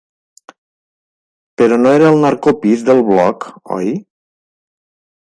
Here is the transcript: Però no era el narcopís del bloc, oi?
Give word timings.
Però 1.61 1.77
no 1.81 1.91
era 1.97 2.07
el 2.13 2.17
narcopís 2.23 2.87
del 2.87 3.03
bloc, 3.11 3.47
oi? 3.77 3.93